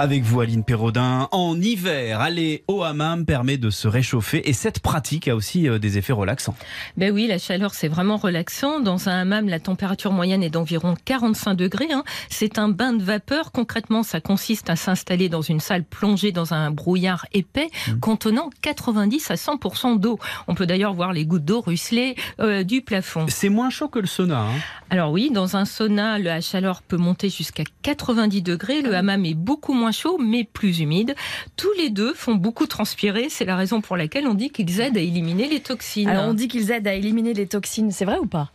Avec 0.00 0.22
vous, 0.22 0.40
Aline 0.40 0.62
Perraudin, 0.62 1.26
en 1.32 1.60
hiver, 1.60 2.20
aller 2.20 2.62
au 2.68 2.84
hammam 2.84 3.26
permet 3.26 3.56
de 3.56 3.68
se 3.68 3.88
réchauffer 3.88 4.48
et 4.48 4.52
cette 4.52 4.78
pratique 4.78 5.26
a 5.26 5.34
aussi 5.34 5.68
euh, 5.68 5.80
des 5.80 5.98
effets 5.98 6.12
relaxants. 6.12 6.54
Ben 6.96 7.12
oui, 7.12 7.26
la 7.26 7.38
chaleur, 7.38 7.74
c'est 7.74 7.88
vraiment 7.88 8.16
relaxant. 8.16 8.78
Dans 8.78 9.08
un 9.08 9.22
hammam, 9.22 9.48
la 9.48 9.58
température 9.58 10.12
moyenne 10.12 10.44
est 10.44 10.50
d'environ 10.50 10.94
45 11.04 11.54
degrés. 11.54 11.88
hein. 11.92 12.04
C'est 12.30 12.60
un 12.60 12.68
bain 12.68 12.92
de 12.92 13.02
vapeur. 13.02 13.50
Concrètement, 13.50 14.04
ça 14.04 14.20
consiste 14.20 14.70
à 14.70 14.76
s'installer 14.76 15.28
dans 15.28 15.42
une 15.42 15.58
salle 15.58 15.82
plongée 15.82 16.30
dans 16.30 16.54
un 16.54 16.70
brouillard 16.70 17.26
épais 17.32 17.68
contenant 18.00 18.50
90 18.62 19.32
à 19.32 19.34
100% 19.34 19.98
d'eau. 19.98 20.20
On 20.46 20.54
peut 20.54 20.66
d'ailleurs 20.66 20.94
voir 20.94 21.12
les 21.12 21.26
gouttes 21.26 21.44
d'eau 21.44 21.60
ruisseler 21.60 22.14
euh, 22.38 22.62
du 22.62 22.82
plafond. 22.82 23.26
C'est 23.28 23.48
moins 23.48 23.70
chaud 23.70 23.88
que 23.88 23.98
le 23.98 24.06
sauna. 24.06 24.42
hein. 24.42 24.52
Alors 24.90 25.10
oui, 25.10 25.30
dans 25.32 25.56
un 25.56 25.64
sauna, 25.64 26.20
la 26.20 26.40
chaleur 26.40 26.82
peut 26.82 26.96
monter 26.96 27.30
jusqu'à 27.30 27.64
90 27.82 28.42
degrés. 28.42 28.80
Le 28.80 28.94
hammam 28.94 29.24
est 29.24 29.34
beaucoup 29.34 29.72
moins 29.74 29.87
chaud, 29.92 30.18
mais 30.18 30.44
plus 30.44 30.80
humide. 30.80 31.14
Tous 31.56 31.72
les 31.78 31.90
deux 31.90 32.14
font 32.14 32.34
beaucoup 32.34 32.66
transpirer. 32.66 33.28
C'est 33.30 33.44
la 33.44 33.56
raison 33.56 33.80
pour 33.80 33.96
laquelle 33.96 34.26
on 34.26 34.34
dit 34.34 34.50
qu'ils 34.50 34.80
aident 34.80 34.96
à 34.96 35.00
éliminer 35.00 35.48
les 35.48 35.60
toxines. 35.60 36.08
Alors 36.08 36.24
on 36.28 36.34
dit 36.34 36.48
qu'ils 36.48 36.70
aident 36.70 36.86
à 36.88 36.94
éliminer 36.94 37.34
les 37.34 37.46
toxines, 37.46 37.90
c'est 37.90 38.04
vrai 38.04 38.18
ou 38.18 38.26
pas? 38.26 38.50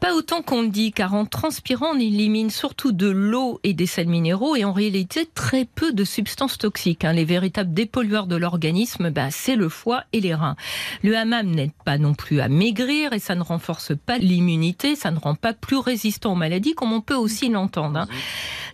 Pas 0.00 0.14
autant 0.14 0.42
qu'on 0.42 0.62
le 0.62 0.68
dit, 0.68 0.92
car 0.92 1.14
en 1.14 1.24
transpirant, 1.26 1.92
on 1.94 1.98
élimine 1.98 2.50
surtout 2.50 2.92
de 2.92 3.08
l'eau 3.08 3.60
et 3.64 3.74
des 3.74 3.86
sels 3.86 4.08
minéraux 4.08 4.56
et 4.56 4.64
en 4.64 4.72
réalité 4.72 5.28
très 5.34 5.64
peu 5.64 5.92
de 5.92 6.04
substances 6.04 6.58
toxiques. 6.58 7.04
hein. 7.04 7.12
Les 7.12 7.24
véritables 7.24 7.72
dépollueurs 7.72 8.26
de 8.26 8.36
l'organisme, 8.36 9.10
bah, 9.10 9.30
c'est 9.30 9.56
le 9.56 9.68
foie 9.68 10.04
et 10.12 10.20
les 10.20 10.34
reins. 10.34 10.56
Le 11.02 11.16
hammam 11.16 11.50
n'aide 11.50 11.72
pas 11.84 11.98
non 11.98 12.14
plus 12.14 12.40
à 12.40 12.48
maigrir 12.48 13.12
et 13.12 13.18
ça 13.18 13.34
ne 13.34 13.42
renforce 13.42 13.92
pas 13.96 14.18
l'immunité, 14.18 14.96
ça 14.96 15.10
ne 15.10 15.18
rend 15.18 15.34
pas 15.34 15.52
plus 15.52 15.76
résistant 15.76 16.32
aux 16.32 16.36
maladies 16.36 16.74
comme 16.74 16.92
on 16.92 17.00
peut 17.00 17.14
aussi 17.14 17.48
l'entendre. 17.48 18.00
hein. 18.00 18.08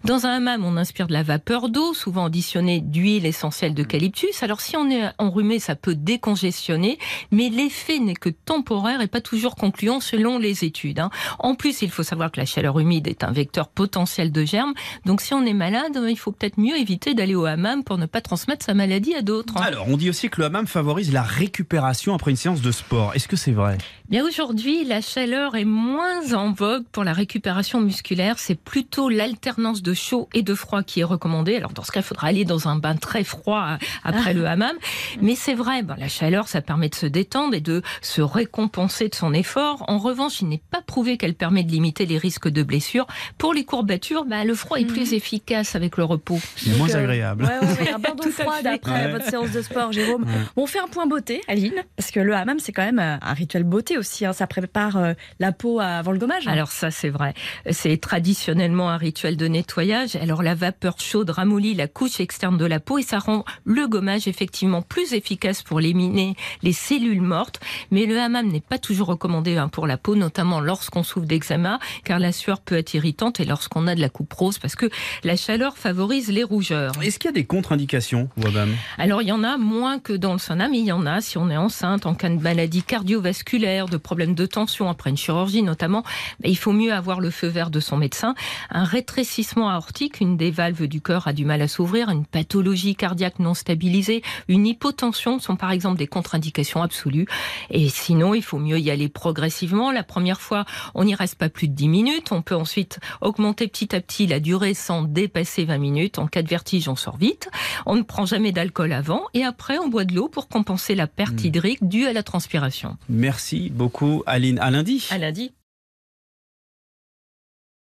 Dans 0.04 0.24
un 0.24 0.30
hammam, 0.36 0.64
on 0.64 0.78
inspire 0.78 1.06
de 1.08 1.12
la 1.12 1.22
vapeur 1.22 1.68
d'eau, 1.68 1.92
souvent 1.92 2.24
additionnée 2.24 2.80
d'huile 2.80 3.26
essentielle 3.26 3.74
d'eucalyptus. 3.74 4.42
Alors 4.42 4.62
si 4.62 4.74
on 4.76 4.90
est 4.90 5.10
enrhumé, 5.18 5.58
ça 5.58 5.76
peut 5.76 5.94
décongestionner, 5.94 6.98
mais 7.30 7.50
l'effet 7.50 7.98
n'est 7.98 8.14
que 8.14 8.30
temporaire 8.30 9.02
et 9.02 9.08
pas 9.08 9.20
toujours 9.20 9.56
concluant 9.56 10.00
selon 10.00 10.38
les 10.38 10.64
études. 10.64 11.00
hein. 11.00 11.10
En 11.38 11.54
plus, 11.54 11.82
il 11.82 11.90
faut 11.90 12.02
savoir 12.02 12.32
que 12.32 12.40
la 12.40 12.46
chaleur 12.46 12.78
humide 12.80 13.08
est 13.08 13.22
un 13.24 13.30
vecteur 13.30 13.68
potentiel 13.68 14.32
de 14.32 14.42
germes. 14.42 14.72
Donc 15.04 15.20
si 15.20 15.34
on 15.34 15.44
est 15.44 15.52
malade, 15.52 15.98
il 16.08 16.16
faut 16.18 16.32
peut-être 16.32 16.58
mieux 16.58 16.78
éviter 16.78 17.12
d'aller 17.12 17.34
au 17.34 17.44
hammam 17.44 17.84
pour 17.84 17.98
ne 17.98 18.06
pas 18.06 18.22
transmettre 18.22 18.64
sa 18.64 18.72
maladie 18.72 19.14
à 19.14 19.20
d'autres. 19.20 19.58
hein. 19.58 19.62
Alors, 19.62 19.86
on 19.88 19.98
dit 19.98 20.08
aussi 20.08 20.30
que 20.30 20.40
le 20.40 20.46
hammam 20.46 20.66
favorise 20.66 21.12
la 21.12 21.22
récupération 21.22 22.14
après 22.14 22.30
une 22.30 22.38
séance 22.38 22.62
de 22.62 22.72
sport. 22.72 23.12
Est-ce 23.14 23.28
que 23.28 23.36
c'est 23.36 23.52
vrai? 23.52 23.76
Bien 24.08 24.26
aujourd'hui, 24.26 24.84
la 24.84 25.02
chaleur 25.02 25.56
est 25.56 25.64
moins 25.66 26.32
en 26.32 26.52
vogue 26.52 26.84
pour 26.90 27.04
la 27.04 27.12
récupération 27.12 27.80
musculaire. 27.82 28.38
C'est 28.38 28.58
plutôt 28.58 29.08
l'alternance 29.10 29.82
de 29.82 29.89
chaud 29.94 30.28
et 30.34 30.42
de 30.42 30.54
froid 30.54 30.82
qui 30.82 31.00
est 31.00 31.04
recommandée. 31.04 31.56
Alors 31.56 31.72
dans 31.72 31.82
ce 31.84 31.92
cas, 31.92 32.00
il 32.00 32.04
faudra 32.04 32.28
aller 32.28 32.44
dans 32.44 32.68
un 32.68 32.76
bain 32.76 32.96
très 32.96 33.24
froid 33.24 33.64
euh, 33.72 33.76
après 34.04 34.34
le 34.34 34.46
hammam. 34.46 34.76
Mais 35.20 35.34
c'est 35.34 35.54
vrai, 35.54 35.82
ben, 35.82 35.96
la 35.98 36.08
chaleur, 36.08 36.48
ça 36.48 36.60
permet 36.60 36.88
de 36.88 36.94
se 36.94 37.06
détendre 37.06 37.54
et 37.54 37.60
de 37.60 37.82
se 38.02 38.20
récompenser 38.22 39.08
de 39.08 39.14
son 39.14 39.32
effort. 39.32 39.84
En 39.88 39.98
revanche, 39.98 40.40
il 40.40 40.48
n'est 40.48 40.62
pas 40.70 40.82
prouvé 40.82 41.16
qu'elle 41.16 41.34
permet 41.34 41.62
de 41.64 41.70
limiter 41.70 42.06
les 42.06 42.18
risques 42.18 42.48
de 42.48 42.62
blessures. 42.62 43.06
Pour 43.38 43.54
les 43.54 43.64
courbatures, 43.64 44.24
ben, 44.24 44.44
le 44.46 44.54
froid 44.54 44.78
est 44.78 44.84
plus 44.84 45.12
efficace 45.12 45.74
avec 45.76 45.96
le 45.96 46.04
repos. 46.04 46.38
C'est 46.56 46.76
moins 46.76 46.90
euh, 46.90 46.98
agréable. 46.98 47.44
Ouais, 47.44 47.66
ouais, 47.68 47.80
ouais, 47.82 47.92
un 47.92 47.98
bain 48.00 48.14
d'eau 48.14 48.22
Tout 48.24 48.28
à 48.38 48.42
froide 48.42 48.62
fait. 48.62 48.68
après 48.68 48.90
Ouais. 49.06 49.12
votre 49.12 49.24
séance 49.28 49.50
de 49.52 49.62
sport, 49.62 49.92
Jérôme. 49.92 50.24
Ouais. 50.24 50.30
Bon, 50.56 50.62
on 50.64 50.66
fait 50.66 50.80
un 50.80 50.88
point 50.88 51.06
beauté, 51.06 51.40
Aline, 51.48 51.74
parce 51.96 52.10
que 52.10 52.20
le 52.20 52.34
hammam, 52.34 52.58
c'est 52.58 52.72
quand 52.72 52.84
même 52.84 52.98
euh, 52.98 53.16
un 53.22 53.32
rituel 53.34 53.64
beauté 53.64 53.96
aussi. 53.98 54.26
hein. 54.26 54.32
Ça 54.32 54.46
prépare 54.46 54.96
euh, 54.96 55.12
la 55.38 55.52
peau 55.52 55.80
avant 55.80 56.12
le 56.12 56.18
gommage. 56.18 56.46
Alors 56.48 56.70
ça, 56.72 56.90
c'est 56.90 57.08
vrai. 57.08 57.34
C'est 57.70 57.96
traditionnellement 57.98 58.90
un 58.90 58.96
rituel 58.96 59.36
de 59.36 59.46
nettoyage. 59.48 59.79
Alors 60.20 60.42
la 60.42 60.54
vapeur 60.54 61.00
chaude 61.00 61.30
ramollit 61.30 61.72
la 61.72 61.88
couche 61.88 62.20
externe 62.20 62.58
de 62.58 62.66
la 62.66 62.80
peau 62.80 62.98
et 62.98 63.02
ça 63.02 63.18
rend 63.18 63.46
le 63.64 63.88
gommage 63.88 64.28
effectivement 64.28 64.82
plus 64.82 65.14
efficace 65.14 65.62
pour 65.62 65.80
éliminer 65.80 66.34
les 66.62 66.74
cellules 66.74 67.22
mortes. 67.22 67.60
Mais 67.90 68.04
le 68.04 68.20
hammam 68.20 68.46
n'est 68.46 68.60
pas 68.60 68.76
toujours 68.76 69.08
recommandé 69.08 69.56
hein, 69.56 69.68
pour 69.68 69.86
la 69.86 69.96
peau, 69.96 70.16
notamment 70.16 70.60
lorsqu'on 70.60 71.02
souffre 71.02 71.24
d'eczéma, 71.24 71.78
car 72.04 72.18
la 72.18 72.32
sueur 72.32 72.60
peut 72.60 72.76
être 72.76 72.92
irritante 72.92 73.40
et 73.40 73.46
lorsqu'on 73.46 73.86
a 73.86 73.94
de 73.94 74.02
la 74.02 74.10
coupe 74.10 74.32
rose, 74.34 74.58
parce 74.58 74.76
que 74.76 74.90
la 75.24 75.36
chaleur 75.36 75.78
favorise 75.78 76.30
les 76.30 76.44
rougeurs. 76.44 76.92
Est-ce 77.02 77.18
qu'il 77.18 77.28
y 77.28 77.32
a 77.32 77.34
des 77.34 77.46
contre-indications 77.46 78.28
hammam? 78.44 78.74
Alors 78.98 79.22
il 79.22 79.28
y 79.28 79.32
en 79.32 79.44
a 79.44 79.56
moins 79.56 79.98
que 79.98 80.12
dans 80.12 80.34
le 80.34 80.38
sauna, 80.38 80.68
mais 80.68 80.80
il 80.80 80.86
y 80.86 80.92
en 80.92 81.06
a 81.06 81.22
si 81.22 81.38
on 81.38 81.48
est 81.48 81.56
enceinte, 81.56 82.04
en 82.04 82.14
cas 82.14 82.28
de 82.28 82.38
maladie 82.38 82.82
cardiovasculaire, 82.82 83.86
de 83.86 83.96
problèmes 83.96 84.34
de 84.34 84.44
tension 84.44 84.90
après 84.90 85.08
une 85.08 85.16
chirurgie 85.16 85.62
notamment, 85.62 86.02
ben, 86.40 86.50
il 86.50 86.58
faut 86.58 86.72
mieux 86.72 86.92
avoir 86.92 87.20
le 87.20 87.30
feu 87.30 87.46
vert 87.46 87.70
de 87.70 87.80
son 87.80 87.96
médecin. 87.96 88.34
Un 88.68 88.84
rétrécissement 88.84 89.69
aortique, 89.70 90.20
une 90.20 90.36
des 90.36 90.50
valves 90.50 90.86
du 90.86 91.00
cœur 91.00 91.28
a 91.28 91.32
du 91.32 91.44
mal 91.44 91.62
à 91.62 91.68
s'ouvrir, 91.68 92.10
une 92.10 92.26
pathologie 92.26 92.94
cardiaque 92.94 93.38
non 93.38 93.54
stabilisée, 93.54 94.22
une 94.48 94.66
hypotension 94.66 95.38
sont 95.38 95.56
par 95.56 95.70
exemple 95.70 95.98
des 95.98 96.06
contre-indications 96.06 96.82
absolues. 96.82 97.26
Et 97.70 97.88
sinon, 97.88 98.34
il 98.34 98.42
faut 98.42 98.58
mieux 98.58 98.78
y 98.78 98.90
aller 98.90 99.08
progressivement. 99.08 99.92
La 99.92 100.02
première 100.02 100.40
fois, 100.40 100.64
on 100.94 101.04
n'y 101.04 101.14
reste 101.14 101.36
pas 101.36 101.48
plus 101.48 101.68
de 101.68 101.74
10 101.74 101.88
minutes. 101.88 102.32
On 102.32 102.42
peut 102.42 102.54
ensuite 102.54 103.00
augmenter 103.20 103.68
petit 103.68 103.94
à 103.94 104.00
petit 104.00 104.26
la 104.26 104.40
durée 104.40 104.74
sans 104.74 105.02
dépasser 105.02 105.64
20 105.64 105.78
minutes. 105.78 106.18
En 106.18 106.26
cas 106.26 106.42
de 106.42 106.48
vertige, 106.48 106.88
on 106.88 106.96
sort 106.96 107.16
vite. 107.16 107.48
On 107.86 107.96
ne 107.96 108.02
prend 108.02 108.26
jamais 108.26 108.52
d'alcool 108.52 108.92
avant 108.92 109.22
et 109.34 109.44
après 109.44 109.78
on 109.78 109.88
boit 109.88 110.04
de 110.04 110.14
l'eau 110.14 110.28
pour 110.28 110.48
compenser 110.48 110.94
la 110.94 111.06
perte 111.06 111.44
hydrique 111.44 111.86
due 111.86 112.06
à 112.06 112.12
la 112.12 112.22
transpiration. 112.22 112.96
Merci 113.08 113.70
beaucoup, 113.70 114.22
Aline. 114.26 114.58
À 114.58 114.70
lundi. 114.70 115.06
À 115.10 115.18
lundi. 115.18 115.52